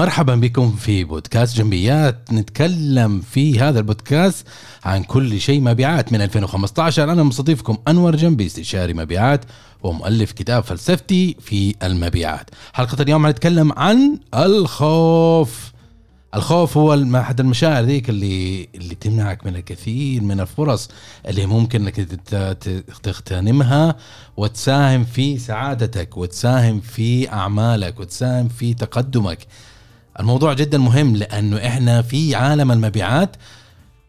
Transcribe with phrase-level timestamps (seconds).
[0.00, 2.32] ومرحبا بكم في بودكاست جنبيات.
[2.32, 4.46] نتكلم في هذا البودكاست
[4.84, 6.12] عن كل شيء مبيعات.
[6.12, 9.44] من 2015 أنا مستضيفكم أنور جنبي استشاري مبيعات
[9.82, 12.50] ومؤلف كتاب فلسفتي في المبيعات.
[12.72, 15.72] حلقة اليوم حنتكلم عن الخوف.
[16.34, 20.88] الخوف هو أحد المشاعر ذيك اللي اللي تمنعك من الكثير من الفرص
[21.28, 21.94] اللي ممكن إنك
[23.02, 23.96] تغتنمها
[24.36, 29.38] وتساهم في سعادتك وتساهم في أعمالك وتساهم في تقدمك.
[30.20, 33.36] الموضوع جدا مهم لأنه إحنا في عالم المبيعات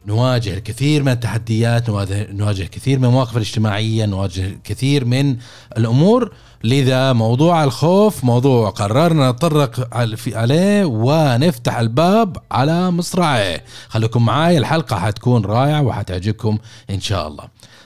[0.05, 1.89] نواجه الكثير من التحديات
[2.33, 5.37] نواجه كثير من المواقف الاجتماعية نواجه كثير من
[5.77, 6.33] الأمور.
[6.63, 9.97] لذا موضوع الخوف موضوع قررنا نتطرق
[10.35, 16.57] عليه ونفتح الباب على مصراعيه خليكم معاي الحلقة حتكون رائعة وحتعجبكم
[16.89, 17.43] إن شاء الله.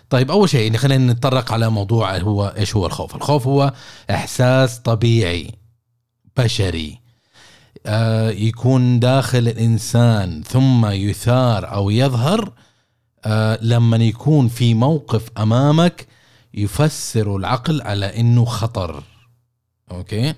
[0.09, 3.73] طيب أول شيء خلينا نتطرق على موضوع هو إيش هو الخوف؟ الخوف هو
[4.09, 5.51] إحساس طبيعي
[6.37, 7.04] بشري.
[8.29, 12.53] يكون داخل الإنسان ثم يثار أو يظهر
[13.25, 16.07] آه، لما يكون في موقف أمامك
[16.53, 19.03] يفسر العقل على إنه خطر.
[19.91, 20.33] okay؟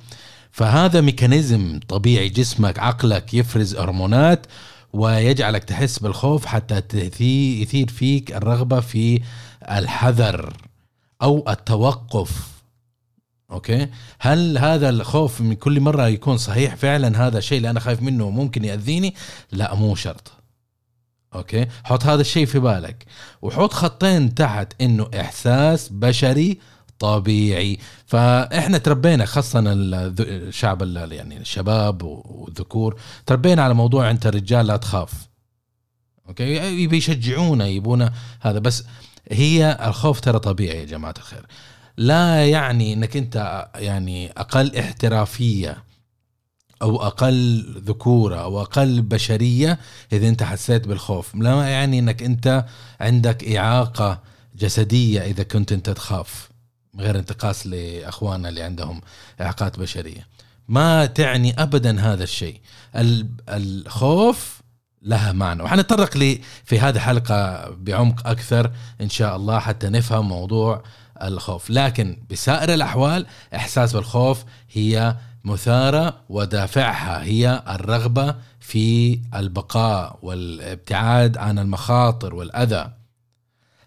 [0.52, 4.46] فهذا mechanism طبيعي جسمك عقلك يفرز هرمونات
[4.94, 6.82] ويجعلك تحس بالخوف حتى
[7.62, 9.22] يثير فيك الرغبة في
[9.72, 10.54] الحذر
[11.22, 12.57] أو التوقف.
[13.52, 13.88] okay؟
[14.20, 18.30] هل هذا الخوف من كل مرة يكون صحيح فعلا هذا الشيء اللي أنا خايف منه
[18.30, 19.16] ممكن يأذيني؟
[19.52, 20.32] لا مو شرط.
[21.36, 23.06] okay؟ حط هذا الشيء في بالك.
[23.42, 26.60] وحط خطين تحت إنه إحساس بشري
[27.00, 27.78] طبيعي.
[28.06, 35.12] فإحنا تربينا خاصة الشعب ال- يعني الشباب والذكور تربينا على موضوع أنت رجال لا تخاف.
[36.30, 38.60] أوكي؟ يبي يشجعونا يبونا هذا.
[38.60, 38.84] بس
[39.32, 41.46] هي الخوف ترى طبيعي يا جماعة الخير.
[41.98, 45.84] لا يعني إنك أنت يعني أقل احترافية
[46.82, 49.80] أو أقل ذكورة أو أقل بشرية
[50.14, 51.36] إذا أنت حسيت بالخوف.
[51.36, 52.66] لا يعني إنك أنت
[53.02, 54.20] عندك إعاقة
[54.56, 56.50] جسدية إذا كنت أنت تخاف
[57.00, 59.02] غير انتقاص لأخواننا اللي عندهم
[59.42, 60.28] إعاقات بشرية.
[60.68, 62.60] ما تعني ابدا هذا الشيء.
[62.96, 64.62] ال- الخوف
[65.02, 65.64] لها معنى.
[65.64, 68.72] وحنتطرق لي في هذه الحلقة بعمق أكثر
[69.02, 70.84] إن شاء الله حتى نفهم موضوع
[71.24, 71.70] الخوف.
[71.70, 82.36] لكن بسائر الأحوال إحساس بالخوف هي مثارة ودافعها هي الرغبة في البقاء والابتعاد عن المخاطر
[82.36, 82.92] والأذى.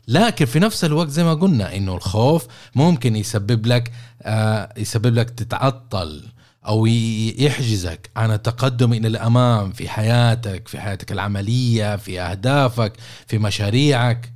[0.09, 3.93] لكن في نفس الوقت زي ما قلنا إنه الخوف ممكن يسبب لك
[4.23, 6.25] آه يسبب لك تتعطل
[6.67, 12.93] أو يحجزك عن التقدم إلى الأمام في حياتك في حياتك العملية في أهدافك
[13.27, 14.33] في مشاريعك.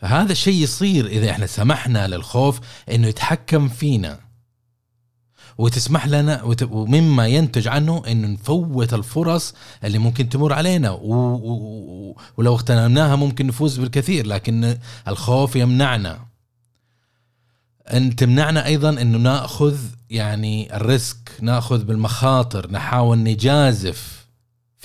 [0.00, 4.18] هذا الشيء يصير إذا إحنا سمحنا للخوف إنه يتحكم فينا.
[5.58, 10.90] وتسمح لنا وت- ومما ينتج عنه إنه نفوت الفرص اللي ممكن تمر علينا.
[10.90, 11.14] و...
[11.14, 12.16] و...
[12.36, 16.26] ولو اغتنمناها ممكن نفوز بالكثير لكن الخوف يمنعنا.
[17.92, 19.76] أن تمنعنا أيضا إنه نأخذ
[20.10, 24.25] يعني الريسك نأخذ بالمخاطر نحاول نجازف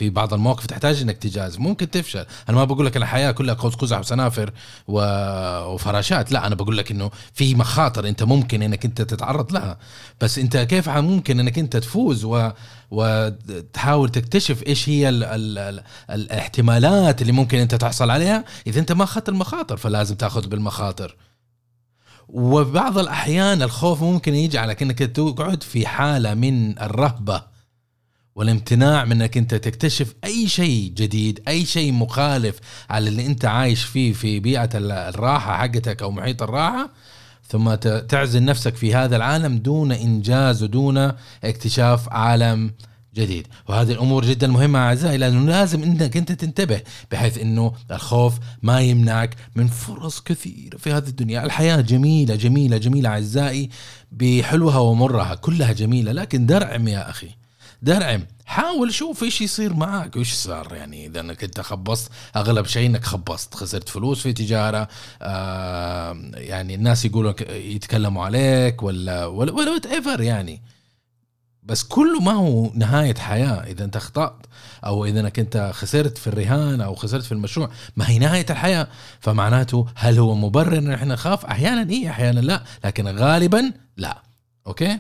[0.02, 1.60] في بعض المواقف تحتاج إنك تجازف.
[1.60, 2.26] ممكن تفشل.
[2.50, 4.52] أنا ما بقول لك الحياة كلها قوس قزح وسنافر
[4.88, 5.00] و...
[5.74, 6.32] وفراشات.
[6.32, 9.78] لا أنا بقول لك إنه في مخاطر أنت ممكن إنك أنت تتعرض لها.
[10.22, 12.50] بس أنت كيف ممكن إنك أنت تفوز و...
[12.92, 15.24] وتحاول تكتشف إيش هي ال...
[15.24, 15.58] ال...
[15.58, 15.84] ال...
[16.10, 21.16] الاحتمالات اللي ممكن أنت تحصل عليها؟ إذا أنت ما أخذت المخاطر فلازم تأخذ بالمخاطر.
[22.30, 27.51] وبعض الأحيان الخوف ممكن يجعلك إنك تقعد في حالة من الرهبة.
[28.36, 32.60] والامتناع من إنك أنت تكتشف أي شيء جديد أي شيء مخالف
[32.90, 36.90] على اللي أنت عايش فيه في بيئة ال- الراحة حقتك أو محيط الراحة.
[37.48, 37.74] ثم
[38.10, 41.12] تعزل نفسك في هذا العالم دون إنجاز ودون
[41.44, 42.72] اكتشاف عالم
[43.16, 43.48] جديد.
[43.70, 46.82] وهذه الأمور جدا مهمة أعزائي لأنه لازم إنك أنت تنتبه
[47.12, 51.46] بحيث إنه الخوف ما يمنعك من فرص كثيرة في هذه الدنيا.
[51.46, 53.70] الحياة جميلة جميلة جميلة أعزائي
[54.12, 57.28] بحلوها ومرها كلها جميلة لكن درعم يا أخي.
[57.82, 62.86] درعم حاول شوف إيش يصير معك وإيش صار؟ يعني إذا إنك أنت خبصت أغلب شيء
[62.86, 63.56] إنك خبصت.
[63.56, 64.88] خسرت فلوس في تجارة
[65.22, 70.62] آه يعني الناس يقولوا يتكلموا عليك ولا ولا وات ايفر يعني.
[71.64, 73.64] بس كله ما هو نهاية حياة.
[73.64, 74.46] إذا أنت أخطأت
[74.86, 78.88] أو إذا إنك أنت خسرت في الرهان أو خسرت في المشروع ما هي نهاية الحياة.
[79.20, 82.64] فمعناته هل هو مبرر إن إحنا نخاف؟ أحيانا إيه أحيانا لا.
[82.86, 84.22] لكن غالبا لا.
[84.68, 85.00] أوكي؟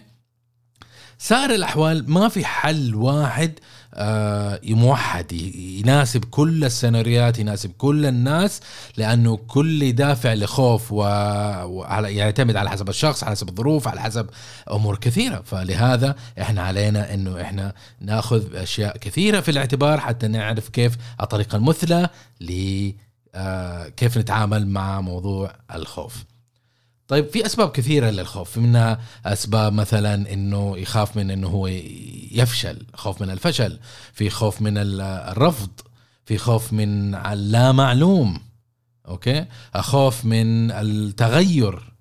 [1.24, 3.60] سائر الأحوال ما في حل واحد
[3.94, 8.62] آه، موحد يناسب كل السيناريوهات يناسب كل الناس
[8.98, 14.30] لأنه كل دافع لخوف ويعتمد على حسب الشخص على حسب الظروف على حسب
[14.72, 15.42] أمور كثيرة.
[15.46, 22.10] فلهذا إحنا علينا إنه إحنا نأخذ أشياء كثيرة في الاعتبار حتى نعرف كيف الطريقة المثلى
[22.42, 22.92] ل
[23.36, 26.24] آه، كيف نتعامل مع موضوع الخوف.
[27.12, 28.58] طيب في أسباب كثيرة للخوف.
[28.58, 31.68] منها أسباب مثلا إنه يخاف من إنه هو
[32.32, 33.80] يفشل خوف من الفشل
[34.14, 35.70] في خوف من الرفض
[36.26, 38.40] في خوف من اللا معلوم
[39.08, 41.94] أوكي؟ خوف من التغير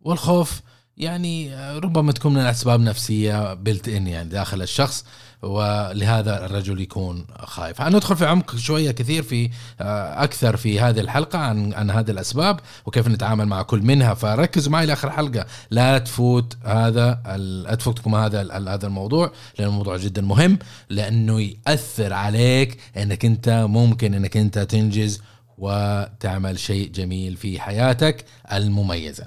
[0.00, 0.60] والخوف
[0.96, 5.04] يعني ربما تكون من اسباب نفسيه بلت ان يعني داخل الشخص.
[5.42, 7.80] ولهذا الرجل يكون خايف.
[7.80, 9.50] هندخل في عمق شوية كثير في
[9.80, 14.14] آه، أكثر في هذه الحلقة عن, عن هذه الأسباب وكيف نتعامل مع كل منها.
[14.14, 20.22] فركزوا معي لآخر الحلقة لا تفوت هذا لا تفوتكم هذا هذا الموضوع لأن الموضوع جدا
[20.22, 20.58] مهم
[20.90, 25.22] لأنه يأثر عليك أنك أنت ممكن أنك أنت تنجز
[25.58, 29.26] وتعمل شيء جميل في حياتك المميزة.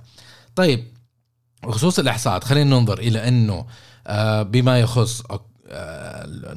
[0.56, 0.88] طيب
[1.64, 3.66] بخصوص الإحصاءات خلينا ننظر إلى أنه
[4.08, 5.24] آه، بما يخص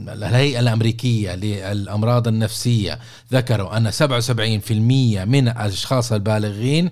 [0.08, 2.98] الهيئة الأمريكية للأمراض النفسية
[3.32, 4.70] ذكروا أن 77%
[5.28, 6.90] من الأشخاص البالغين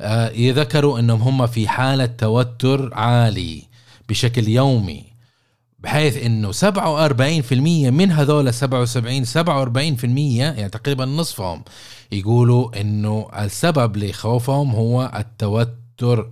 [0.00, 3.62] آه، يذكروا أنهم هم في حالة توتر عالي
[4.08, 5.04] بشكل يومي
[5.78, 7.52] بحيث أنه 47%
[7.90, 11.64] من هذول 77 47% يعني تقريبا نصفهم
[12.12, 16.30] يقولوا أنه السبب لخوفهم هو التوتر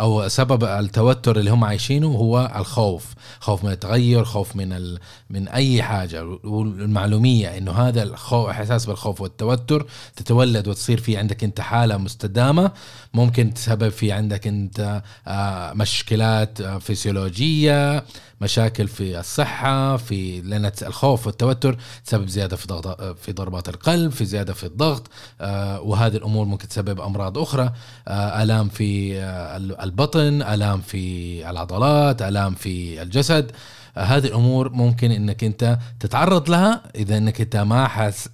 [0.00, 3.14] أو سبب التوتر اللي هم عايشينه هو الخوف.
[3.40, 4.98] خوف من التغير خوف من ال...
[5.30, 6.24] من أي حاجة.
[6.44, 9.86] والمعلومية إنه هذا الخوف إحساس بالخوف والتوتر
[10.16, 12.70] تتولد وتصير في عندك أنت حالة مستدامة.
[13.14, 18.04] ممكن تسبب في عندك أنت آه، مشكلات آه، فسيولوجيه
[18.42, 24.24] مشاكل في الصحة في لأن الخوف والتوتر تسبب زيادة في ضغط في ضربات القلب في
[24.24, 25.10] زيادة في الضغط
[25.40, 27.72] آه، وهذه الأمور ممكن تسبب أمراض أخرى
[28.08, 33.52] آه، آلام في آه، البطن آلام في العضلات آلام في الجسد
[33.94, 37.84] هذه الأمور ممكن إنك أنت تتعرض لها إذا إنك أنت ما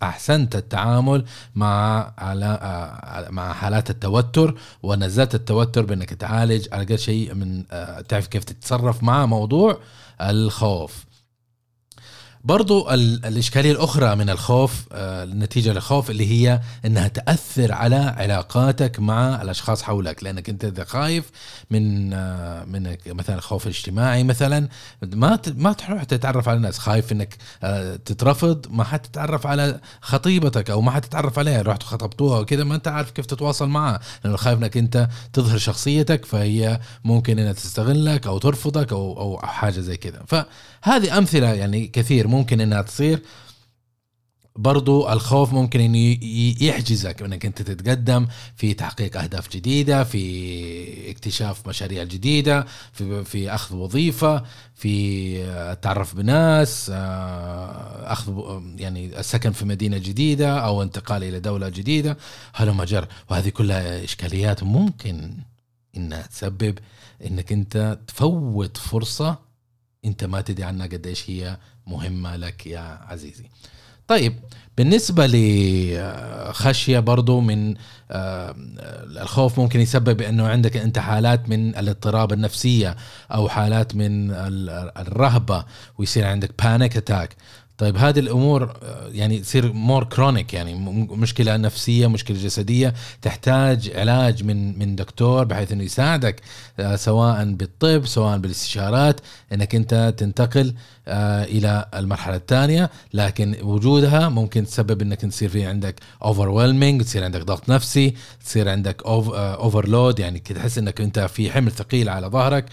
[0.02, 1.24] أحسنت التعامل
[1.54, 2.12] مع
[3.30, 7.64] مع حالات التوتر ونزلت التوتر بإنك تعالج على الأقل شيء من
[8.08, 9.78] تعرف كيف تتصرف مع موضوع
[10.20, 11.07] الخوف.
[12.44, 19.42] برضو الإشكالية الأخرى من الخوف آه، النتيجة للخوف اللي هي أنها تأثر على علاقاتك مع
[19.42, 20.24] الأشخاص حولك.
[20.24, 21.30] لأنك أنت إذا خايف
[21.70, 24.68] من آه، من مثلا الخوف الاجتماعي مثلا
[25.02, 26.78] ما ما تروح تتعرف على الناس.
[26.78, 31.62] خايف أنك آه، تترفض ما حتتعرف على خطيبتك أو ما حتتعرف عليها.
[31.62, 34.00] رحت خطبتوها وكذا ما أنت عارف كيف تتواصل معها.
[34.24, 39.80] لأنه خايف أنك أنت تظهر شخصيتك فهي ممكن أنها تستغلك أو ترفضك أو أو حاجة
[39.80, 40.22] زي كذا
[40.82, 43.22] فهذه أمثلة يعني كثير ممكن إنها تصير.
[44.58, 46.18] برضو الخوف ممكن إنه
[46.60, 48.26] يحجزك إنك أنت تتقدم
[48.56, 54.44] في تحقيق أهداف جديدة في اكتشاف مشاريع جديدة في في أخذ وظيفة
[54.74, 55.42] في
[55.72, 62.16] التعرف بناس آه، أخذ يعني السكن في مدينة جديدة أو انتقال إلى دولة جديدة.
[62.54, 65.30] هل مجر وهذه كلها إشكاليات ممكن
[65.96, 66.78] إنها تسبب
[67.26, 69.47] إنك أنت تفوت فرصة
[70.04, 71.56] انت ما تدري عنها قديش هي
[71.86, 73.44] مهمة لك يا عزيزي.
[74.08, 74.34] طيب
[74.76, 77.74] بالنسبة لخشية برضو من
[78.10, 82.96] الخوف ممكن يسبب إنه عندك انت حالات من الاضطراب النفسية
[83.34, 84.30] أو حالات من
[84.96, 85.64] الرهبة
[85.98, 87.36] ويصير عندك panic attack
[87.78, 90.74] طيب هذه الأمور آه، يعني تصير more chronic يعني
[91.10, 96.40] مشكلة نفسية مشكلة جسدية تحتاج علاج من من دكتور بحيث إنه يساعدك
[96.80, 99.20] آه، سواء بالطب سواء بالاستشارات
[99.52, 100.74] إنك أنت تنتقل
[101.08, 102.90] آه، إلى المرحلة الثانية.
[103.14, 109.02] لكن وجودها ممكن تسبب إنك تصير في عندك over تصير عندك ضغط نفسي تصير عندك
[109.06, 112.64] overload يعني تحس إنك أنت في حمل ثقيل على ظهرك.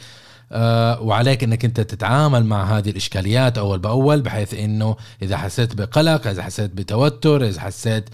[1.01, 6.43] وعليك إنك أنت تتعامل مع هذه الإشكاليات أول بأول بحيث إنه إذا حسيت بقلق إذا
[6.43, 8.09] حسيت بتوتر إذا حسيت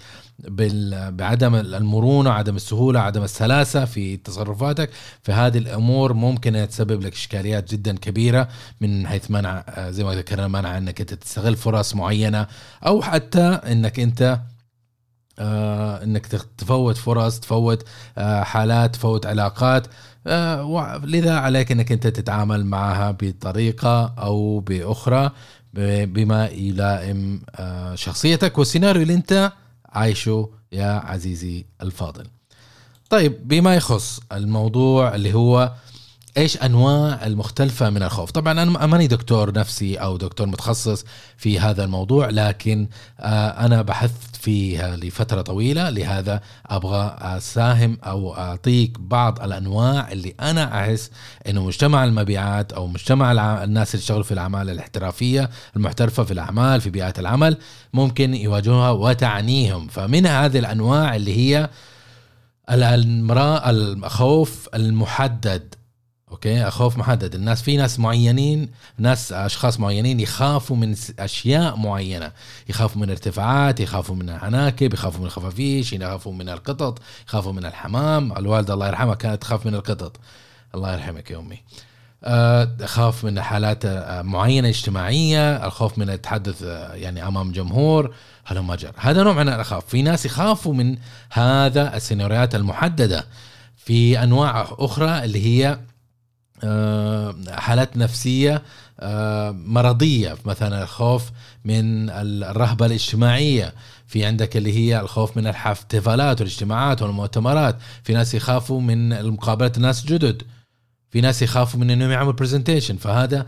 [1.08, 4.90] بعدم المرونة عدم السهولة عدم السلاسة في تصرفاتك
[5.22, 8.48] فهذه الأمور ممكن تسبب لك إشكاليات جدا كبيرة
[8.80, 12.46] من حيث منع آه، زي ما ذكرنا منع إنك أنت تستغل فرص معينة
[12.86, 14.40] أو حتى إنك أنت
[15.38, 16.26] آه إنك
[16.58, 17.84] تفوت فرص تفوت
[18.18, 19.86] آه حالات تفوت علاقات.
[19.86, 19.90] آه
[21.04, 25.30] لذا عليك إنك أنت تتعامل معها بطريقة أو بأخرى
[25.74, 29.52] بما يلائم آه شخصيتك والسيناريو اللي أنت
[29.88, 32.26] عايشه يا عزيزي الفاضل.
[33.10, 35.72] طيب بما يخص الموضوع اللي هو
[36.36, 41.04] إيش أنواع المختلفة من الخوف؟ طبعا أنا ماني دكتور نفسي أو دكتور متخصص
[41.36, 42.88] في هذا الموضوع لكن
[43.20, 50.80] آه، أنا بحثت فيها لفترة طويلة لهذا أبغى أساهم أو أعطيك بعض الأنواع اللي أنا
[50.80, 51.10] أحس
[51.48, 53.32] إنه مجتمع المبيعات أو مجتمع
[53.64, 57.56] الناس اللي يشتغلوا في الأعمال الاحترافية المحترفة في الأعمال في بيئات العمل
[57.92, 59.88] ممكن يواجهوها وتعنيهم.
[59.88, 61.70] فمن هذه الأنواع اللي هي
[62.70, 65.74] المراه الخوف المحدد
[66.32, 67.34] أوكي؟ خوف محدد.
[67.34, 72.32] الناس في ناس معينين ناس أشخاص معينين يخافوا من أشياء معينة.
[72.68, 76.98] يخافوا من ارتفاعات يخافوا من العناكب يخافوا من الخفافيش يخافوا من القطط
[77.28, 78.32] يخافوا من الحمام.
[78.32, 80.20] الوالدة الله يرحمها كانت تخاف من القطط.
[80.74, 81.58] الله يرحمك يا أمي.
[82.84, 88.14] أخاف من حالات آه، معينة اجتماعية الخوف من التحدث آه، يعني أمام جمهور.
[88.44, 88.92] هذا ما جرى.
[88.96, 89.86] هذا نوع من الأخاف.
[89.86, 90.96] في ناس يخافوا من
[91.30, 93.26] هذا السيناريوهات المحددة.
[93.76, 95.91] في أنواع أخرى اللي هي آه،
[97.48, 98.62] حالات نفسية
[99.00, 101.30] آه، مرضية مثلا الخوف
[101.64, 103.74] من الرهبة الاجتماعية.
[104.06, 107.76] في عندك اللي هي الخوف من الاحتفالات والاجتماعات والمؤتمرات.
[108.04, 110.42] في ناس يخافوا من مقابلة الناس جدد.
[111.10, 113.46] في ناس يخافوا من إنهم يعملوا presentation فهذا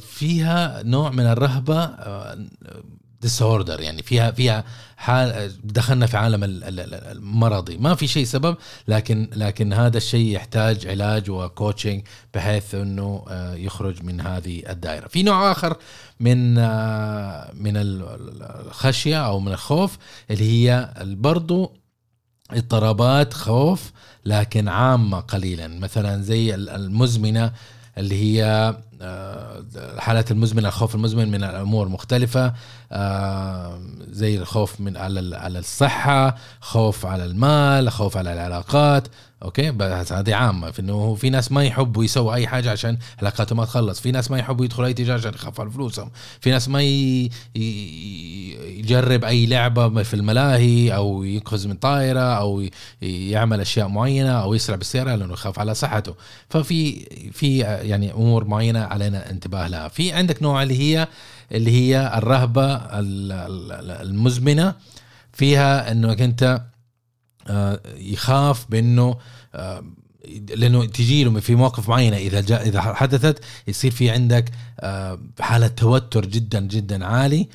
[0.00, 1.90] فيها نوع من الرهبة
[3.20, 4.64] disorder يعني فيها فيها
[4.96, 8.56] حال دخلنا في عالم المرضي ما في شيء سبب
[8.88, 12.02] لكن لكن هذا الشيء يحتاج علاج و coaching
[12.34, 15.08] بحيث إنه آه، يخرج من هذه الدائرة.
[15.08, 15.76] في نوع آخر
[16.20, 19.98] من آه، من الخشية أو من الخوف
[20.30, 21.72] اللي هي برضو
[22.50, 23.92] اضطرابات خوف
[24.24, 25.68] لكن عامة قليلا.
[25.68, 27.52] مثلا زي المزمنة
[27.98, 28.74] اللي هي
[29.74, 32.54] الحالات آه، المزمنة الخوف المزمن من الأمور مختلفة
[34.10, 39.08] زي الخوف من على الصحة خوف على المال خوف على العلاقات.
[39.42, 40.70] أوكي؟ بس هذه عامة.
[40.70, 44.00] في إنه في ناس ما يحبوا يسووا أي حاجة عشان علاقاتهم ما تخلص.
[44.00, 46.10] في ناس ما يحبوا يدخلوا أي تجارة عشان يخافوا على فلوسهم.
[46.40, 47.30] في ناس ما ي...
[48.78, 52.64] يجرب أي لعبة في الملاهي أو ينقذ من طائرة أو
[53.02, 56.14] يعمل أشياء معينة أو يسرع بالسيارة لأنه يخاف على صحته.
[56.50, 59.88] ففي في يعني أمور معينة علينا انتباه لها.
[59.88, 61.08] في عندك نوع اللي هي
[61.52, 62.80] اللي هي الرهبة
[64.02, 64.74] المزمنة
[65.32, 66.60] فيها انك انت
[67.48, 69.16] آه، يخاف بإنه
[69.54, 69.84] آه،
[70.48, 72.16] لأنه تجي له في مواقف معينة.
[72.16, 74.50] إذا جاء إذا حدثت يصير في عندك
[74.80, 77.48] آه، حالة توتر جدا جدا عالي.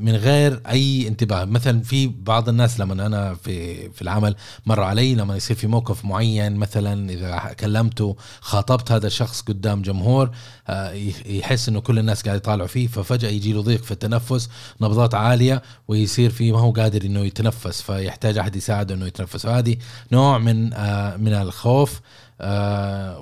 [0.00, 1.44] من غير أي انتباه.
[1.44, 6.04] مثلا في بعض الناس لما أنا في في العمل مر علي لما يصير في موقف
[6.04, 10.30] معين مثلا إذا كلمته خاطبت هذا الشخص قدام جمهور
[10.68, 10.92] آه،
[11.26, 14.48] يحس إنه كل الناس قاعد يطالعوا فيه ففجأة يجي له ضيق في التنفس
[14.80, 19.46] نبضات عالية ويصير في ما هو قادر إنه يتنفس فيحتاج أحد يساعده إنه يتنفس.
[19.46, 19.76] هذه
[20.12, 22.00] نوع من آه، من الخوف.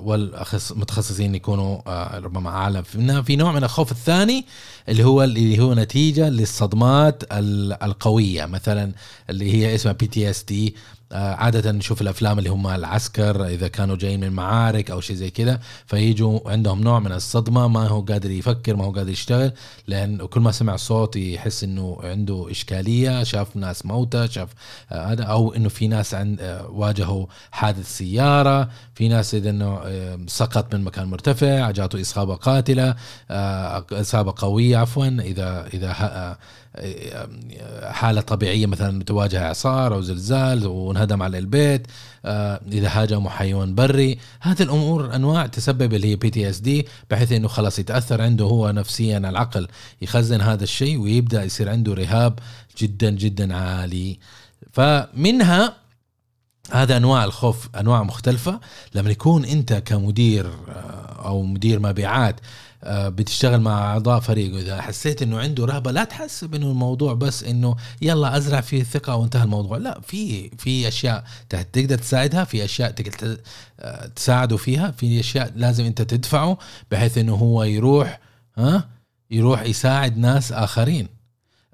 [0.03, 2.83] والمتخصصين يكونوا آه، ربما أعلى.
[3.23, 4.45] في نوع من الخوف الثاني
[4.89, 7.23] اللي هو اللي هو نتيجة للصدمات
[7.83, 8.45] القوية.
[8.45, 8.91] مثلا
[9.29, 10.75] اللي هي اسمها PTSD
[11.11, 15.29] آه، عادة نشوف الأفلام اللي هم العسكر إذا كانوا جايين من معارك أو شيء زي
[15.29, 19.51] كذا فيجوا عندهم نوع من الصدمة ما هو قادر يفكر ما هو قادر يشتغل
[19.87, 24.49] لأن كل ما سمع صوت يحس إنه عنده إشكالية شاف ناس موتى شاف
[24.91, 29.81] آه، هذا أو إنه في ناس عند آه، واجهوا حادث سيارة في ناس إذا إنه
[30.27, 32.95] سقط من مكان مرتفع جاته إصابة قاتلة
[33.91, 35.93] إصابة قوية عفوا إذا إذا
[37.91, 41.87] حالة طبيعية مثلا تواجه إعصار أو زلزال وانهدم على البيت
[42.25, 44.17] آه، إذا هاجموا حيوان بري.
[44.41, 49.67] هذه الأمور أنواع تسبب اللي هي PTSD بحيث إنه خلاص يتأثر عنده هو نفسيا العقل
[50.01, 52.39] يخزن هذا الشيء ويبدأ يصير عنده رهاب
[52.77, 54.19] جدا جدا عالي.
[54.71, 55.88] فمنها
[56.71, 58.59] هذا أنواع الخوف أنواع مختلفة.
[58.95, 62.35] لما يكون أنت كمدير آه، أو مدير مبيعات
[62.83, 67.43] آه، بتشتغل مع أعضاء فريق وإذا حسيت إنه عنده رهبة لا تحسب انه الموضوع بس
[67.43, 69.77] إنه يلا أزرع فيه ثقه وانتهى الموضوع.
[69.77, 73.37] لا في في أشياء تقدر تساعدها في أشياء تقدر
[73.79, 76.57] آه، تساعده فيها في أشياء لازم أنت تدفعه
[76.91, 78.19] بحيث إنه هو يروح
[78.57, 78.89] ها
[79.31, 81.07] يروح يساعد ناس آخرين.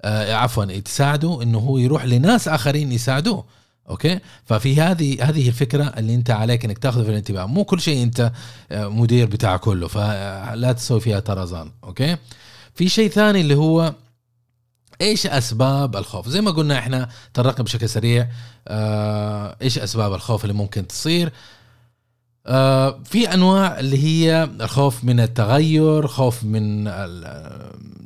[0.04, 3.44] عفوا تساعده إنه هو يروح لناس آخرين يساعدوه.
[3.88, 7.46] okay؟ ففي هذه هذه الفكرة اللي أنت عليك إنك تاخذ في الانتباه.
[7.46, 8.32] مو كل شيء أنت
[8.72, 12.16] آه، مدير بتاع كله فلا تسوي فيها طرزان okay؟
[12.74, 13.94] في شيء ثاني اللي هو
[15.00, 18.28] إيش أسباب الخوف؟ زي ما قلنا إحنا طرقنا بشكل سريع
[18.68, 21.32] آه إيش أسباب الخوف اللي ممكن تصير؟
[22.46, 26.86] آه في أنواع اللي هي الخوف من التغير خوف من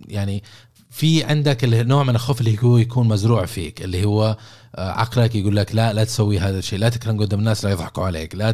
[0.08, 0.42] يعني
[0.90, 4.36] في عندك نوع من الخوف اللي هو يكون مزروع فيك اللي هو
[4.78, 8.34] عقلك يقول لك لا لا تسوي هذا الشيء لا تكرم قدام الناس لا يضحكوا عليك
[8.34, 8.52] لا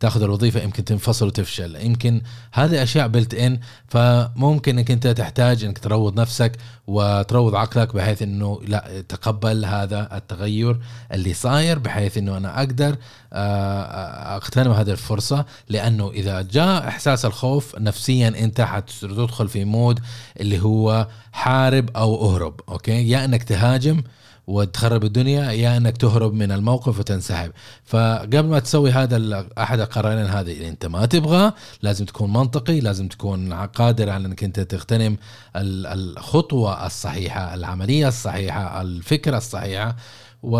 [0.00, 1.76] تاخذ الوظيفة يمكن تنفصل وتفشل.
[1.76, 2.20] يمكن
[2.52, 6.52] هذه أشياء بلت ان فممكن إنك أنت تحتاج إنك تروض نفسك
[6.86, 10.80] وتروض عقلك بحيث إنه لا تقبل هذا التغير
[11.12, 12.96] اللي صاير بحيث إنه أنا أقدر
[13.32, 15.44] آه، اغتنم هذه الفرصة.
[15.68, 20.00] لأنه إذا جاء إحساس الخوف نفسيا أنت حتدخل في mode
[20.40, 24.02] اللي هو حارب أو أهرب okay؟ يا إنك تهاجم
[24.46, 27.52] وتخرب الدنيا يا إنك تهرب من الموقف وتنسحب.
[27.84, 33.08] فقبل ما تسوي هذا أحد القرارين هذه اللي أنت ما تبغى لازم تكون منطقي لازم
[33.08, 35.16] تكون قادر على إنك أنت تغتنم
[35.56, 39.96] الخطوة الصحيحة العملية الصحيحة الفكرة الصحيحة
[40.42, 40.58] و...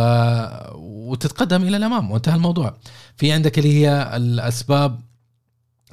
[0.74, 2.10] وتتقدم إلى الأمام.
[2.10, 2.74] وانتهى الموضوع.
[3.16, 5.00] في عندك اللي هي الأسباب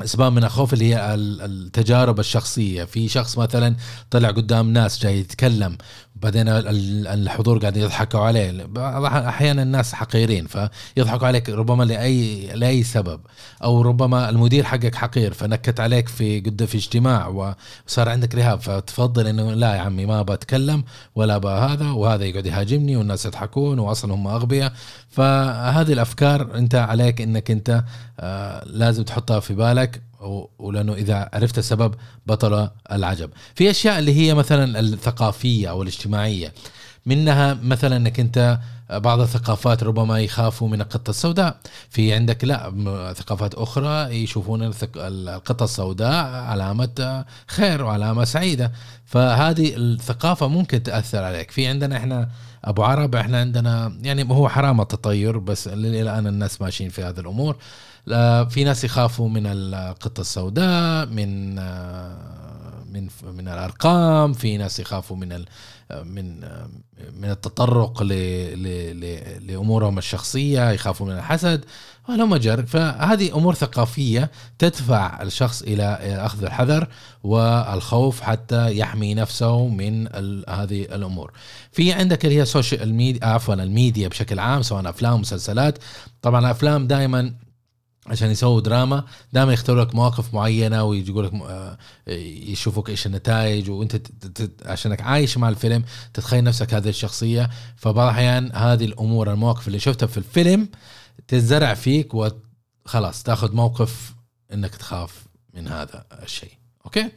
[0.04, 2.84] أسباب من الخوف اللي هي التجارب الشخصية.
[2.84, 3.76] في شخص مثلا
[4.12, 5.78] طلع قدام ناس جاي يتكلم
[6.22, 8.68] بعدين الحضور قاعد يضحكوا عليه.
[9.30, 13.20] أحيانا الناس حقيرين فيضحكوا عليك ربما لاي لأي سبب
[13.64, 19.28] أو ربما المدير حقك حقير فنكت عليك في قد في اجتماع وصار عندك رهاب فتفضل
[19.28, 20.84] إنه لا يا عمي ما بتكلم
[21.16, 24.74] ولا بهذا وهذا يقعد يهاجمني والناس يضحكون واصلا هم أغبياء.
[25.10, 27.84] فهذه الأفكار أنت عليك إنك أنت
[28.20, 29.87] آه، لازم تحطها في بالك.
[30.60, 31.94] ولأنه إذا عرفت السبب
[32.26, 33.30] بطل العجب.
[33.56, 36.54] في أشياء اللي هي مثلا الثقافية أو الاجتماعية
[37.06, 38.60] منها مثلا إنك أنت
[38.90, 41.58] بعض الثقافات ربما يخافوا من القطة السوداء.
[41.90, 48.72] في عندك لا ثقافات أخرى يشوفون القطة السوداء علامة خير وعلامة سعيدة.
[49.06, 51.52] فهذه الثقافة ممكن تأثر عليك.
[51.52, 52.30] في عندنا إحنا
[52.64, 57.20] أبو عرب إحنا عندنا يعني هو حرام التطير بس إلى الآن الناس ماشيين في هذه
[57.20, 57.56] الأمور.
[58.50, 61.56] في ناس يخافوا من القطة السوداء من
[62.94, 65.46] من من الأرقام في ناس يخافوا من
[66.04, 66.40] من
[67.14, 68.04] من التطرق
[69.42, 71.66] لأمورهم الشخصية يخافوا من الحسد.
[72.10, 75.84] ولا مجر فهذه أمور ثقافية تدفع الشخص إلى
[76.26, 76.88] أخذ الحذر
[77.24, 80.08] والخوف حتى يحمي نفسه من
[80.50, 81.32] هذه الأمور.
[81.72, 85.78] في عندك اللي هي ال social media عفوا الميديا بشكل عام سواء أفلام مسلسلات.
[86.22, 87.34] طبعا الأفلام دائما
[88.08, 91.78] عشان يسووا دراما دائما يختاروا لك مواقف معينة ويقول لك آه،
[92.48, 94.02] يشوفوك إيش النتائج وأنت
[94.66, 97.50] عشانك عايش مع الفيلم تتخيل نفسك هذه الشخصية.
[97.76, 100.70] فبعض الاحيان هذه الأمور المواقف اللي شفتها في الفيلم
[101.28, 104.14] تنزرع فيك وخلاص تأخذ موقف
[104.54, 106.52] إنك تخاف من هذا الشيء.
[106.86, 107.10] أوكي؟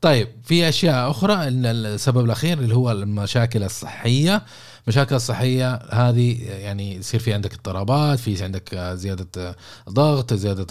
[0.00, 4.42] طيب في أشياء أخرى السبب الأخير اللي هو المشاكل الصحية.
[4.86, 9.56] المشاكل الصحيه هذه يعني يصير في عندك اضطرابات في عندك زيادة
[9.90, 10.66] ضغط زيادة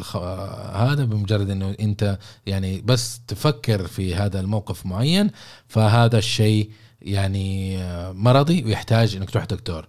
[0.74, 5.32] هذا بمجرد إنه أنت يعني بس تفكر في هذا الموقف معين
[5.68, 6.70] فهذا الشيء
[7.06, 7.78] يعني
[8.14, 9.88] مرضي ويحتاج إنك تروح دكتور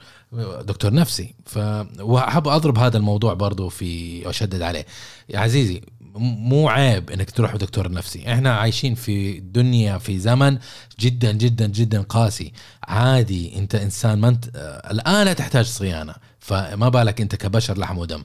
[0.63, 1.35] دكتور نفسي.
[1.47, 4.87] فاحب أضرب هذا الموضوع برضو في أشدد عليه.
[5.29, 5.81] يا عزيزي
[6.19, 8.33] مو عيب إنك تروح دكتور نفسي.
[8.33, 10.59] إحنا عايشين في دنيا في زمن
[11.01, 12.53] جدا جدا جدا قاسي.
[12.85, 14.45] عادي أنت إنسان ما أنت
[14.91, 16.15] الآن تحتاج صيانة.
[16.47, 18.23] فما بالك انت كبشر لحم ودم.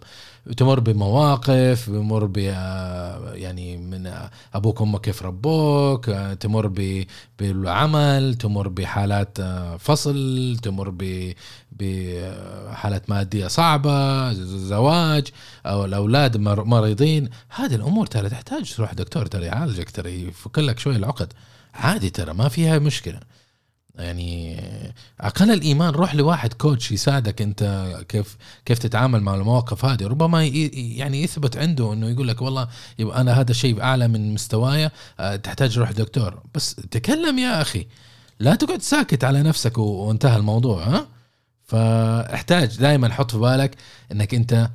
[0.58, 4.14] تمر بمواقف بمر ب يعني من
[4.54, 6.06] أبوك وأمك كيف ربوك
[6.40, 6.68] تمر
[7.40, 9.38] بالعمل تمر بحالات
[9.80, 10.94] فصل تمر
[11.72, 15.28] بحالات مادية صعبة زواج
[15.66, 17.30] أو الأولاد مريضين.
[17.50, 21.34] هذه الأمور ترى تحتاج تروح دكتور ترى يعالجك ترى يفك لك شوية العقد.
[21.74, 23.20] عادي ترى ما فيها مشكلة.
[24.04, 24.62] يعني
[25.22, 30.08] أقل الإيمان روح لواحد كوتش يساعدك أنت كيف كيف تتعامل مع المواقف هذه.
[30.08, 32.68] ربما يعني يثبت عنده إنه يقول لك والله
[33.00, 36.44] يبقى أنا هذا الشيء أعلى من مستواي آه، تحتاج تروح دكتور.
[36.56, 37.88] بس تكلم يا أخي.
[38.40, 41.08] لا تقعد ساكت على نفسك وانتهى الموضوع ها؟
[41.64, 43.76] فاحتاج دائما حط في بالك
[44.12, 44.70] إنك أنت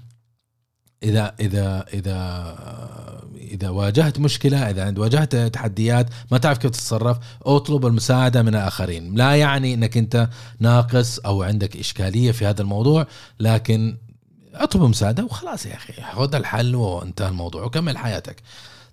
[1.02, 2.56] إذا إذا إذا
[3.37, 9.14] إذا واجهت مشكلة إذا واجهت تحديات ما تعرف كيف تتصرف اطلب المساعدة من الآخرين.
[9.14, 10.28] لا يعني إنك أنت
[10.61, 13.06] ناقص أو عندك إشكالية في هذا الموضوع
[13.40, 13.96] لكن
[14.54, 18.37] اطلب مساعدة وخلاص يا أخي خذ الحل وانتهى الموضوع وكمل حياتك.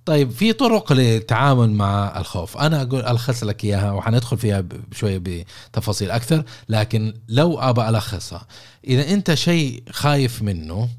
[0.05, 2.57] طيب في طرق للتعامل مع الخوف.
[2.57, 8.47] أنا أقول ألخص لك إياها وحندخل فيها شوية بتفاصيل أكثر لكن لو أبى ألخصها
[8.87, 10.89] إذا أنت شيء خايف منه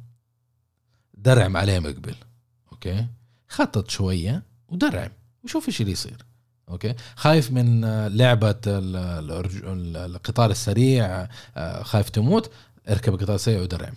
[1.24, 2.14] درعم عليه مقبل
[2.72, 3.06] okay؟
[3.48, 5.10] خطط شوية ودرعم
[5.44, 6.24] وشوف إيش اللي يصير
[6.68, 12.50] okay؟ خايف من لعبة القطار السريع آه، خايف تموت
[12.88, 13.94] اركب القطار السريع ودرعم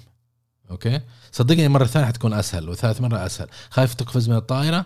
[0.72, 3.48] okay؟ صدقني المره الثانية حتكون أسهل وثالث مرة أسهل.
[3.70, 4.86] خايف تقفز من الطائرة؟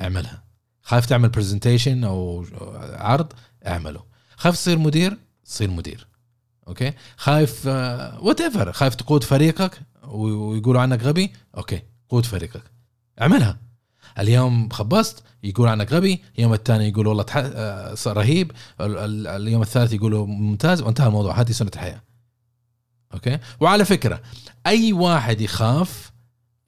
[0.00, 0.42] اعملها.
[0.82, 2.46] خايف تعمل presentation أو
[2.92, 3.32] عرض؟
[3.66, 4.02] اعمله.
[4.36, 6.06] خايف تصير مدير؟ صير مدير
[6.68, 12.62] okay؟ خايف whatever خايف تقود فريقك؟ ويقولوا عنك غبي؟ okay قود فريقك.
[13.20, 13.58] اعملها.
[14.18, 17.36] اليوم خبصت يقول عنك غبي اليوم الثاني يقول والله تح...
[17.36, 21.40] آه، رهيب اليوم الثالث يقولوا ممتاز وانتهى الموضوع.
[21.40, 22.02] هذه سنة الحياة
[23.14, 24.22] أوكي؟ وعلى فكرة
[24.66, 26.07] أي واحد يخاف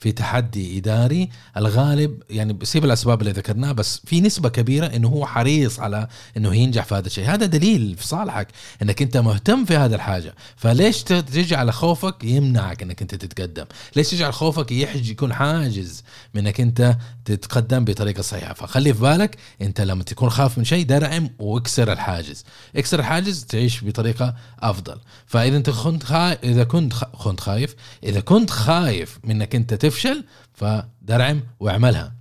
[0.01, 5.27] في تحدي إداري الغالب يعني سيب الأسباب اللي ذكرناها بس في نسبة كبيرة إنه هو
[5.27, 7.25] حريص على إنه ينجح في هذا الشيء.
[7.25, 8.49] هذا دليل في صالحك
[8.83, 10.35] إنك أنت مهتم في هذا الحاجة.
[10.57, 13.65] فليش تجعل خوفك يمنعك إنك أنت تتقدم؟
[13.97, 19.37] ليش تجعل خوفك يحج يكون حاجز من إنك أنت تتقدم بطريقة صحيحة؟ فخلي في بالك
[19.63, 22.45] أنت لما تكون خاف من شيء درعم واكسر الحاجز.
[22.77, 24.97] اكسر الحاجز تعيش بطريقة أفضل.
[25.27, 26.65] فإذا أنت كنت خايف إذا.
[26.65, 32.21] كنت خايف إذا كنت خايف منك أنت تفشل فدرعم واعملها.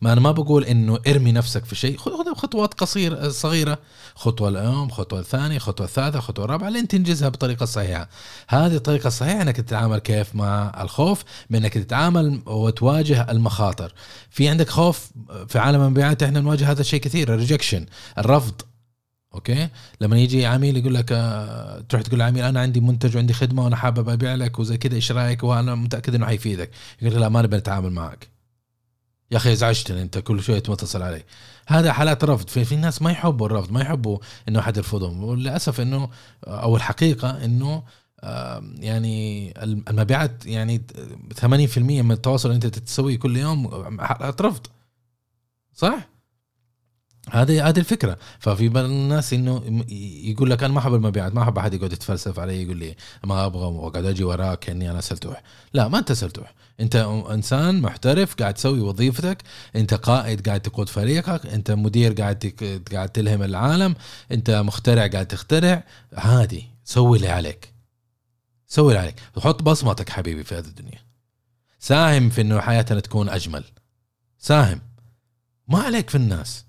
[0.00, 3.78] ما أنا ما بقول إنه ارمي نفسك في شيء خذ خطوات قصيره صغيرة.
[4.14, 8.08] خطوة اليوم خطوة الثانية خطوة الثالثة خطوة الرابعة لين تنجزها بطريقة صحيحة.
[8.48, 13.94] هذه الطريقة الصحيحة إنك تتعامل كيف مع الخوف بانك تتعامل وتواجه المخاطر.
[14.30, 15.10] في عندك خوف
[15.48, 17.86] في عالم المبيعات إحنا نواجه هذا الشيء كثير ال rejection
[18.18, 18.62] الرفض.
[19.34, 19.68] okay؟
[20.00, 23.76] لما يجي عميل يقول لك آه، تروح تقول لعميل أنا عندي منتج وعندي خدمة وأنا
[23.76, 26.70] حابب أبيع لك وزي كذا إيش رأيك؟ وأنا متأكد إنه حيفيدك.
[27.02, 28.28] يقول لا ما نبي نتعامل معك.
[29.30, 31.24] يا أخي ازعجتني أنت كل شوية تتصل علي.
[31.66, 32.48] هذا حالات رفض.
[32.48, 34.18] في, في ناس ما يحبوا الرفض ما يحبوا
[34.48, 35.24] إنه أحد يرفضهم.
[35.24, 36.08] وللأسف إنه
[36.44, 37.82] أو الحقيقة إنه
[38.78, 40.82] يعني المبيعات يعني
[41.40, 44.66] 80% من التواصل اللي أنت تسويه كل يوم حالات رفض.
[45.74, 46.11] صح؟
[47.30, 48.18] هذه هذه الفكرة.
[48.38, 49.84] ففي الناس إنه
[50.24, 53.46] يقول لك أنا ما أحب المبيعات ما أحب أحد يقعد يتفلسف علي يقول لي ما
[53.46, 55.42] أبغى وأقعد أجي وراك كاني أنا سلتوح.
[55.74, 56.54] لا ما أنت سلتوح.
[56.80, 56.96] أنت
[57.30, 59.42] إنسان محترف قاعد تسوي وظيفتك
[59.76, 62.52] أنت قائد قاعد تقود فريقك أنت مدير قاعد
[62.92, 63.94] قاعد تلهم العالم
[64.32, 65.84] أنت مخترع قاعد تخترع.
[66.12, 67.72] عادي سوي اللي عليك.
[68.66, 69.16] سوي اللي عليك.
[69.36, 70.98] وحط بصمتك حبيبي في هذه الدنيا.
[71.78, 73.64] ساهم في إنه حياتنا تكون أجمل.
[74.38, 74.80] ساهم.
[75.68, 76.64] ما عليك في الناس.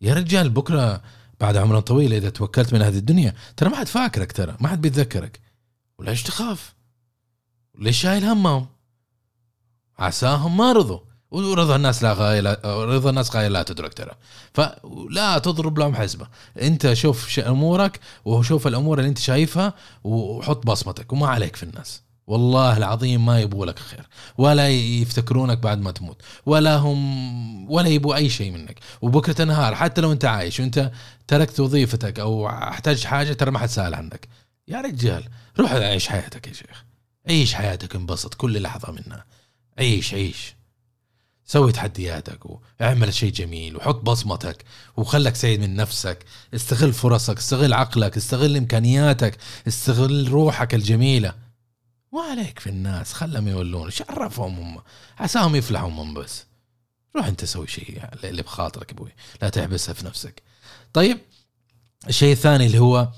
[0.00, 1.02] يا رجال بكرة
[1.40, 3.34] بعد عمر طويل إذا توكلت من هذه الدنيا.
[3.56, 5.40] ترى ما حد فاكرك ترى ما حد بيتذكرك.
[5.98, 6.74] وليش تخاف؟
[7.78, 8.66] ليش شايل همهم؟
[9.98, 10.98] عساهم ما رضوا.
[11.30, 14.12] ورضا الناس لا غاية رضا الناس غاية لا تدرك ترى.
[14.54, 16.28] فلا تضرب لهم حسبة
[16.62, 22.02] انت شوف امورك وشوف الأمور اللي انت شايفها وحط بصمتك وما عليك في الناس.
[22.26, 24.08] والله العظيم ما يبغوا لك خير
[24.38, 28.80] ولا يفتكرونك بعد ما تموت ولا هم ولا يبغوا أي شيء منك.
[29.02, 30.90] وبكرة النهار حتى لو أنت عايش وأنت
[31.26, 34.28] تركت وظيفتك أو احتاج حاجة ترى ما حد سأل عنك.
[34.68, 35.24] يا رجال
[35.60, 36.84] روح عيش حياتك يا شيخ.
[37.28, 39.24] عيش حياتك انبسط كل لحظة منها.
[39.78, 40.54] عيش عيش.
[41.46, 42.40] سوي تحدياتك
[42.80, 44.64] واعمل شيء جميل وحط بصمتك
[44.96, 46.18] وخلك سعيد من نفسك.
[46.54, 49.36] استغل فرصك استغل عقلك استغل إمكانياتك
[49.68, 51.43] استغل روحك الجميلة.
[52.14, 54.82] وعليك في الناس خلهم يولون إيش عرفهم هم؟
[55.18, 56.44] عساهم يفلحوا هم بس.
[57.16, 60.42] روح انت سوي شيء اللي بخاطرك أبوي لا تحبسها في نفسك.
[60.92, 61.18] طيب
[62.08, 63.08] الشيء الثاني اللي هو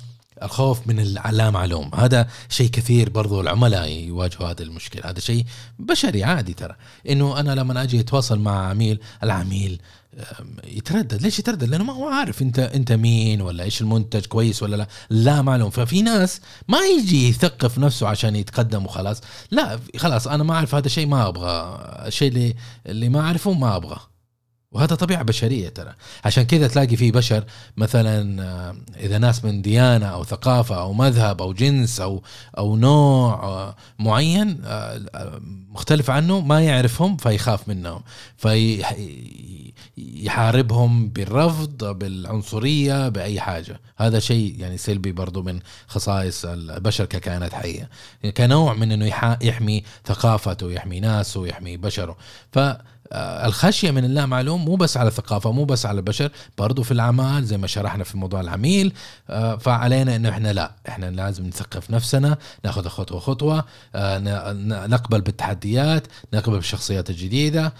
[0.42, 5.44] الخوف من اللا معلوم هذا شيء كثير برضو العملاء يواجهوا هذا المشكلة هذا شيء
[5.78, 6.76] بشري عادي ترى.
[7.08, 9.80] إنه أنا لما أجي أتواصل مع عميل العميل
[10.64, 11.22] يتردد.
[11.22, 14.88] ليش يتردد؟ لأنه ما هو عارف انت أنت مين ولا إيش المنتج كويس ولا لا.
[15.10, 19.20] لا معلوم ففي ناس ما يجي يثقف نفسه عشان يتقدم وخلاص.
[19.50, 21.78] لا خلاص أنا ما أعرف هذا الشيء ما أبغى.
[22.06, 22.54] الشيء اللي
[22.86, 23.98] اللي ما أعرفه ما أبغى.
[24.72, 25.94] وهذا طبيعة بشرية ترى.
[26.24, 27.44] عشان كذا تلاقي في بشر
[27.76, 32.22] مثلا آه، إذا ناس من ديانة أو ثقافة أو مذهب أو جنس أو
[32.58, 38.02] أو نوع آه، معين آه، مختلف عنه ما يعرفهم فيخاف منهم.
[39.96, 43.80] فيحاربهم بالرفض بالعنصرية بأي حاجة.
[43.96, 47.90] هذا شيء يعني سلبي برضو من خصائص البشر ككائنات حية.
[48.36, 49.06] كنوع من أنه
[49.42, 52.16] يحمي ثقافته يحمي ناسه يحمي بشره.
[52.52, 52.58] ف
[53.12, 57.44] الخشية من اللا معلوم مو بس على الثقافه مو بس على البشر برضو في الأعمال
[57.44, 58.92] زي ما شرحنا في موضوع العميل.
[59.30, 63.64] آه، فعلينا إنه إحنا لا إحنا لازم نثقف نفسنا ناخذ خطوة خطوة
[63.94, 64.18] آه،
[64.86, 67.72] نقبل بالتحديات نقبل بالشخصيات الجديدة.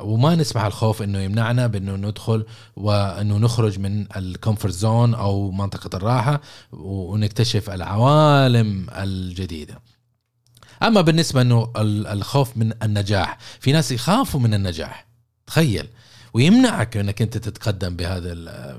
[0.00, 2.44] وما نسمح الخوف إنه يمنعنا بإنه ندخل
[2.76, 6.40] وإنه نخرج من ال comfort zone أو منطقة الراحة
[6.72, 9.93] ونكتشف العوالم الجديدة.
[10.82, 15.06] أما بالنسبة إنه الخوف من النجاح في ناس يخافوا من النجاح
[15.46, 15.88] تخيل.
[16.34, 18.34] ويمنعك إنك أنت تتقدم بهذا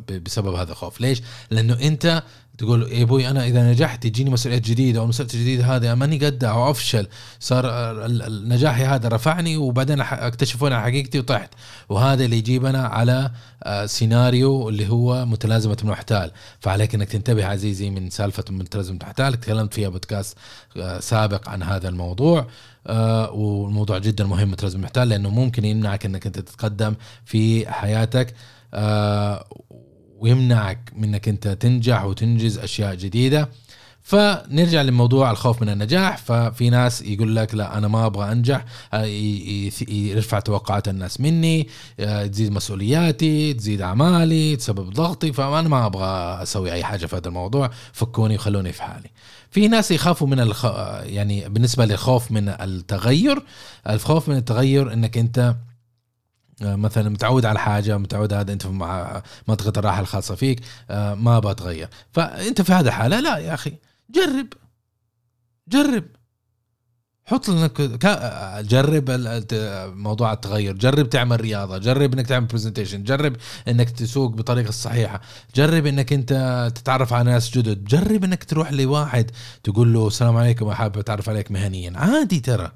[0.10, 1.02] بسبب هذا الخوف.
[1.02, 2.24] ليش؟ لأنه أنت
[2.58, 6.50] تقول يا أبوي أنا إذا نجحت يجيني مسؤوليات جديدة أو مسؤوليات الجديده هذه ماني قدها
[6.50, 7.08] أو أفشل.
[7.40, 7.66] صار
[8.30, 11.50] نجاحي هذا رفعني وبعدين اكتشفوا أنا حقيقتي وطحت.
[11.90, 13.32] وهذا اللي يجيبنا على
[13.64, 19.74] آه، سيناريو اللي هو متلازمة المحتال فعليك إنك تنتبه عزيزي من سالفة متلازمة المحتال تكلمت
[19.74, 20.38] فيها بودكاست
[20.78, 22.48] آه، سابق عن هذا الموضوع
[22.88, 28.34] آه، والموضوع جدا مهم متلازمة المحتال لأنه ممكن يمنعك إنك أنت تتقدم في حياتك
[30.26, 33.50] ويمنعك من انك انت تنجح وتنجز أشياء جديدة.
[34.02, 36.18] فنرجع لموضوع الخوف من النجاح.
[36.18, 38.66] ففي ناس يقول لك لا أنا ما أبغى أنجح.
[38.94, 39.06] آه،
[39.88, 41.68] يرفع توقعات الناس مني.
[42.00, 45.34] آه، تزيد مسؤولياتي تزيد أعمالي تسبب ضغطي.
[45.34, 47.72] فأنا ما أبغى أسوي أي حاجة في هذا الموضوع.
[47.94, 49.10] فكوني وخلوني في حالي.
[49.52, 50.66] في ناس يخافوا من الخ...
[51.04, 53.44] يعني بالنسبة للخوف من التغير.
[53.90, 55.56] الخوف من التغير إنك أنت
[56.62, 61.90] مثلا متعود على حاجة متعود هذا أنت مع منطقة الراحة الخاصة فيك آه، ما بتغير
[62.12, 63.74] فأنت في هذه الحالة لا يا أخي
[64.10, 64.48] جرب.
[65.68, 66.04] جرب.
[67.28, 69.06] حط لك كا- جرب
[69.96, 70.74] موضوع التغير.
[70.78, 71.78] جرب تعمل رياضة.
[71.78, 73.36] جرب إنك تعمل برزنتيشن جرب
[73.68, 75.22] إنك تسوق بطريقة الصحيحه
[75.56, 76.32] جرب إنك أنت
[76.76, 77.84] تتعرف على ناس جدد.
[77.84, 79.32] جرب إنك تروح لواحد
[79.64, 81.94] تقول له السلام عليكم حابب أتعرف عليك مهنيا.
[81.96, 82.72] عادي ترى.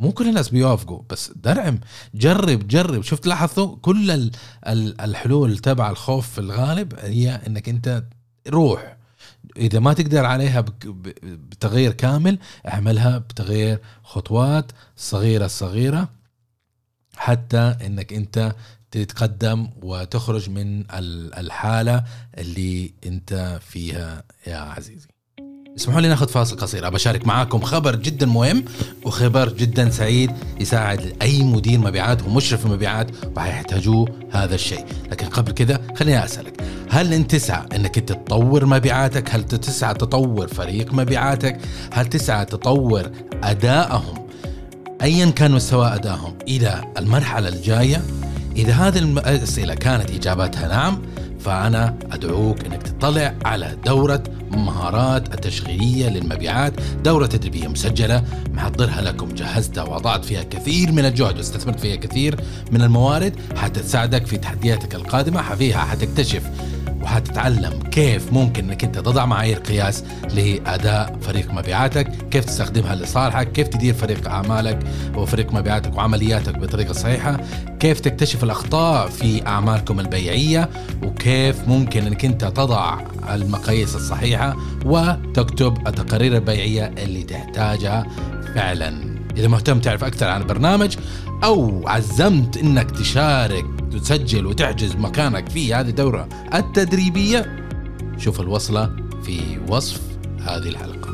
[0.00, 1.80] مو كل الناس بيوافقوا بس درعم
[2.14, 3.02] جرب جرب.
[3.02, 4.30] شفت لاحظتوا كل ال-
[4.66, 8.04] ال- الحلول تبع الخوف في الغالب هي إنك أنت
[8.48, 8.96] روح.
[9.56, 10.60] إذا ما تقدر عليها
[11.22, 16.08] بتغيير كامل اعملها بتغيير خطوات صغيرة صغيرة
[17.16, 18.54] حتى إنك أنت
[18.90, 22.04] تتقدم وتخرج من ال- الحالة
[22.38, 25.08] اللي أنت فيها يا عزيزي.
[25.76, 26.86] اسمحوا لي ناخذ فاصل قصير.
[26.86, 28.64] أبى أشارك معاكم خبر جدا مهم
[29.04, 30.30] وخبر جدا سعيد
[30.60, 34.84] يساعد أي مدير مبيعات ومشرف مبيعات وحيحتاجوه هذا الشيء.
[35.10, 40.94] لكن قبل كذا خليني أسألك هل أنت تسعى إنك تطور مبيعاتك؟ هل تسعى تطور فريق
[40.94, 41.58] مبيعاتك؟
[41.92, 43.10] هل تسعى تطور
[43.42, 44.26] أدائهم؟
[45.02, 48.02] ايا كان مستوى أدائهم إلى المرحلة الجاية؟
[48.56, 51.02] إذا هذه الأسئلة كانت إجابتها نعم
[51.44, 56.72] فأنا أدعوك إنك تطلع على دورة مهارات التشغيلية للمبيعات
[57.04, 58.24] دورة تدريبية مسجلة.
[58.54, 62.40] محضرها لكم جهزتها وضعت فيها كثير من الجهد واستثمرت فيها كثير
[62.72, 66.42] من الموارد حتى تساعدك في تحدياتك القادمة فيها حتكتشف
[67.02, 73.68] وحتتعلم كيف ممكن إنك أنت تضع معايير قياس لأداء فريق مبيعاتك، كيف تستخدمها لصالحك، كيف
[73.68, 74.78] تدير فريق أعمالك
[75.16, 77.40] وفريق مبيعاتك وعملياتك بطريقة صحيحة،
[77.80, 80.68] كيف تكتشف الأخطاء في أعمالكم البيعية،
[81.02, 82.98] وكيف ممكن إنك أنت تضع
[83.32, 88.06] المقاييس الصحيحة وتكتب التقارير البيعية اللي تحتاجها
[88.54, 89.20] فعلا.
[89.36, 90.96] إذا مهتم تعرف أكثر عن البرنامج
[91.44, 93.64] أو عزمت إنك تشارك
[93.98, 97.68] تسجل وتحجز مكانك في هذه الدورة التدريبية.
[98.18, 100.00] شوف الوصلة في وصف
[100.40, 101.10] هذه الحلقة.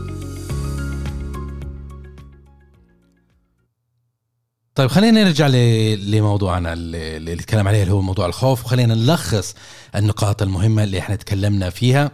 [4.75, 5.47] طيب خلينا نرجع
[5.97, 8.65] لموضوعنا اللي نتكلم عليه اللي هو موضوع الخوف.
[8.65, 9.55] وخلينا نلخص
[9.95, 12.11] النقاط المهمة اللي إحنا تكلمنا فيها.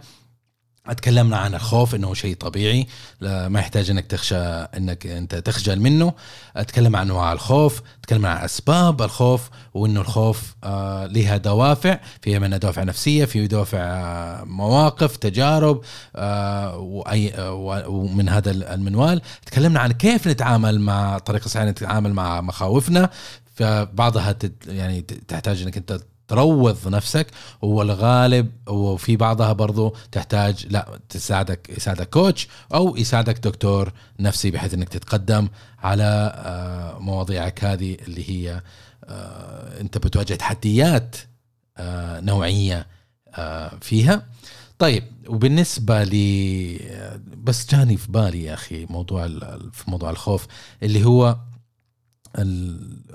[0.87, 2.87] اتكلمنا عن الخوف إنه شيء طبيعي
[3.21, 6.13] ما يحتاج إنك تخشى إنك أنت تخجل منه.
[6.57, 11.99] أتكلم عن انواع الخوف أتكلم عن أسباب الخوف وإنه الخوف آه لها دوافع.
[12.21, 15.81] فيها منها دوافع نفسية في دوافع آه مواقف تجارب
[16.15, 17.53] آه وأي آه
[17.87, 19.21] ومن هذا المنوال.
[19.45, 23.09] تكلمنا عن كيف نتعامل مع طريقه صحيحه نتعامل مع مخاوفنا.
[23.55, 24.35] فبعضها
[24.67, 25.99] يعني تحتاج إنك أنت
[26.33, 27.27] تروض نفسك
[27.61, 34.89] والغالب وفي بعضها برضو تحتاج لا تساعدك يساعدك كوتش أو يساعدك دكتور نفسي بحيث إنك
[34.89, 35.47] تتقدم
[35.79, 38.61] على آه، مواضيعك هذه اللي هي
[39.05, 41.15] آه، أنت بتواجه تحديات
[41.77, 42.87] آه، نوعية
[43.81, 44.25] فيها.
[44.79, 46.79] طيب وبالنسبة لي
[47.43, 49.27] بس جاني في بالي يا أخي موضوع
[49.73, 50.47] في موضوع الخوف
[50.83, 51.37] اللي هو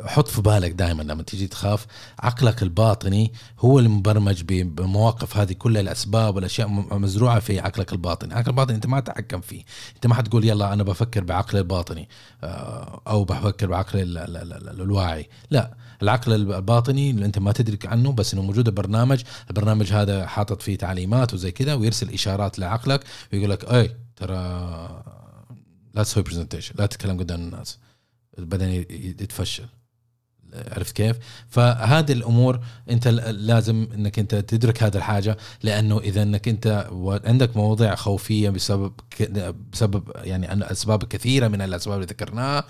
[0.04, 1.86] حط في بالك دائما لما تيجي تخاف
[2.18, 8.76] عقلك الباطني هو المبرمج بمواقف هذه كل الأسباب والأشياء مزروعة في عقلك الباطني، عقلك الباطني
[8.76, 9.62] أنت ما تتحكم فيه،
[9.94, 12.08] أنت ما حتقول يلا أنا بفكر بعقلي الباطني
[12.44, 17.52] آه، أو بفكر بعقلي ال- ال- ال- ال- الواعي، لا العقل الباطني اللي أنت ما
[17.52, 22.58] تدرك عنه بس إنه موجود برنامج، البرنامج هذا حاطط فيه تعليمات وزي كذا ويرسل إشارات
[22.58, 24.34] لعقلك ويقول لك أي ترى
[25.94, 27.78] لا تسوي برزنتيشن لا تتكلم قدام الناس.
[28.70, 29.64] ي- يتفشل
[30.54, 31.16] عرفت كيف؟
[31.48, 36.88] فهذه الأمور أنت لازم إنك أنت تدرك هذه الحاجة لأنه إذا إنك أنت
[37.24, 38.92] عندك مواضيع خوفية بسبب
[39.72, 42.64] بسبب يعني أسباب كثيرة من الأسباب اللي ذكرناها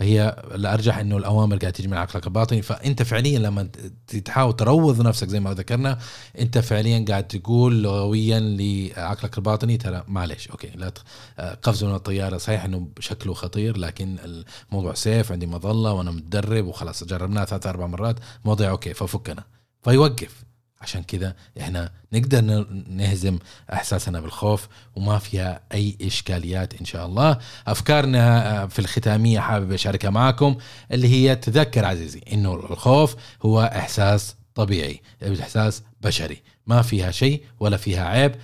[0.00, 2.62] هي الارجح إنه الأوامر قاعدة تيجي من عقلك الباطني.
[2.62, 3.68] فأنت فعليا لما
[4.24, 5.98] تحاول تروض نفسك زي ما ذكرنا
[6.38, 10.92] أنت فعليا قاعد تقول لغويا لعقلك الباطني ترى معلش okay لا
[11.62, 12.36] قفزوا من الطيارة.
[12.36, 14.18] صحيح إنه شكله خطير لكن
[14.70, 19.44] الموضوع safe عندي مظلة وأنا متدرب وخلاص جربناه ثلاث أربع مرات موضوع okay ففكنا.
[19.82, 20.49] فيوقف.
[20.80, 22.40] عشان كذا إحنا نقدر
[22.88, 23.38] نهزم
[23.72, 27.38] احساسنا بالخوف وما فيها أي إشكاليات إن شاء الله.
[27.66, 30.56] أفكارنا في الختامية حابب أشاركها معكم
[30.92, 35.00] اللي هي تذكر عزيزي إنه الخوف هو إحساس طبيعي
[35.40, 36.42] إحساس بشري.
[36.66, 38.32] ما فيها شيء ولا فيها عيب.
[38.32, 38.38] آه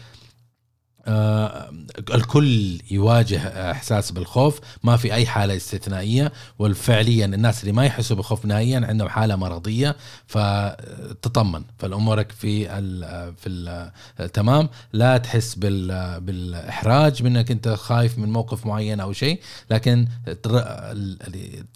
[1.09, 8.45] الكل يواجه إحساس بالخوف ما في أي حالة استثنائية والفعليا الناس اللي ما يحسوا بالخوف
[8.45, 11.63] نهائيا عندهم حالة مرضية فتطمن.
[11.79, 13.93] فالامورك في ال في ال
[14.33, 14.69] تمام.
[14.93, 19.41] لا تحس بال بالإحراج منك أنت خايف من موقف معين أو شيء
[19.71, 20.07] لكن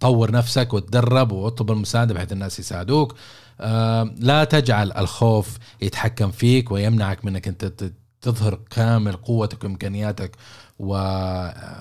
[0.01, 3.15] طور نفسك وتدرب واطلب المساعدة بحيث الناس يساعدوك.
[3.63, 7.73] آه لا تجعل الخوف يتحكم فيك ويمنعك منك أنت
[8.23, 10.37] تظهر كامل قوتك وإمكانياتك
[10.79, 10.95] و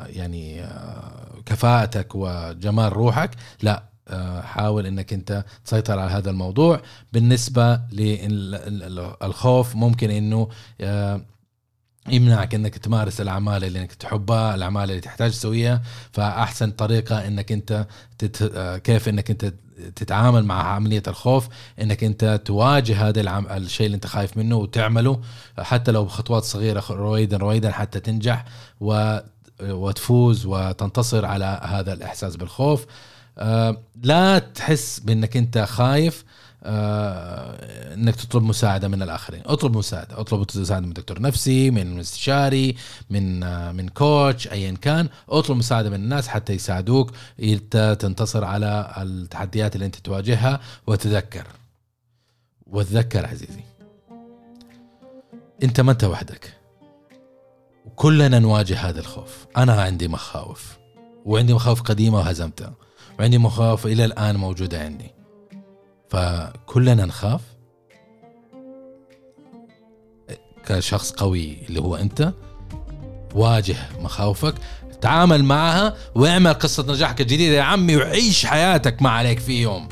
[0.06, 0.68] يعني
[1.46, 3.84] كفاءتك وجمال روحك لا
[4.42, 6.82] حاول إنك أنت تسيطر على هذا الموضوع.
[7.14, 10.50] بالنسبة للخوف ممكن إنه
[12.10, 15.82] يمنعك إنك تمارس الأعمال اللي إنك تحبها الأعمال اللي تحتاج تسويها.
[16.12, 18.44] فأحسن طريقة إنك أنت تت...
[18.84, 19.54] كيف إنك أنت
[19.96, 21.48] تتعامل مع عملية الخوف
[21.82, 23.48] إنك أنت تواجه هذا العم...
[23.48, 25.22] الشيء اللي أنت خايف منه وتعمله
[25.60, 28.46] حتى لو بخطوات صغيرة رويدا رويدا حتى تنجح
[28.82, 29.18] و...
[29.62, 32.86] وتفوز وتنتصر على هذا الإحساس بالخوف.
[33.38, 36.24] آه، لا تحس بإنك أنت خايف.
[36.64, 39.42] آه إنك تطلب مساعدة من الآخرين.
[39.46, 40.20] أطلب مساعدة.
[40.20, 42.76] أطلب مساعدة من دكتور نفسي من استشاري
[43.10, 45.10] من آه من كوتش ايا كان.
[45.30, 47.12] أطلب مساعدة من الناس حتى يساعدوك.
[47.44, 50.60] إنت تنتصر على التحديات اللي أنت تواجهها.
[50.88, 51.48] وتذكر.
[52.68, 53.64] وتذكر عزيزي.
[55.64, 56.54] أنت ما أنت وحدك.
[57.86, 59.46] وكلنا نواجه هذا الخوف.
[59.58, 60.78] أنا عندي مخاوف.
[61.26, 62.74] وعندي مخاوف قديمة وهزمتها.
[63.20, 65.19] وعندي مخاوف إلى الآن موجودة عندي.
[66.10, 67.42] فكلنا نخاف.
[70.66, 72.34] كشخص قوي اللي هو أنت
[73.36, 74.54] واجه مخاوفك
[75.02, 77.56] تعامل معها واعمل قصة نجاحك الجديدة.
[77.56, 79.90] يا عمي وعيش حياتك ما عليك في يوم.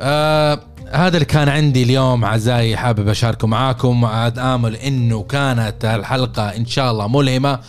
[0.00, 4.04] آه هذا اللي كان عندي اليوم اعزائي حابب أشاركه معاكم.
[4.04, 7.60] امل إنه كانت الحلقة إن شاء الله ملهمة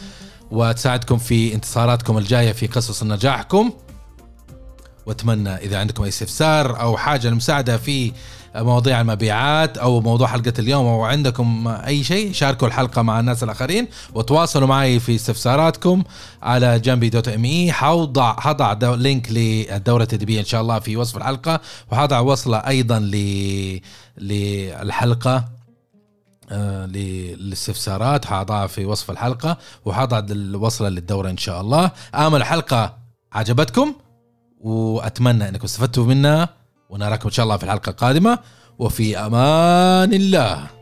[0.52, 3.74] وتساعدكم في انتصاراتكم الجاية في قصص نجاحكم.
[5.08, 8.12] واتمنى إذا عندكم أي استفسار أو حاجة للمساعده في
[8.56, 13.88] مواضيع المبيعات أو موضوع حلقة اليوم أو عندكم أي شيء شاركوا الحلقة مع الناس الآخرين
[14.14, 16.04] وتواصلوا معي في استفساراتكم
[16.42, 21.60] على جنبي dot ME حوضع حضع link للدورة التدريبية إن شاء الله في وصف الحلقة
[21.92, 23.82] وحضع وصلة أيضا ل
[24.18, 25.46] للحلقة
[26.52, 31.92] آه للاستفسارات حاضعها في وصف الحلقة وحضع الوصلة للدورة إن شاء الله.
[32.16, 32.98] آمل الحلقة
[33.34, 33.94] عجبتكم؟
[34.62, 36.50] وأتمنى أنكم استفدتوا منها
[36.90, 38.40] ونراكم إن شاء الله في الحلقة القادمة
[38.80, 40.77] وفي أمان الله.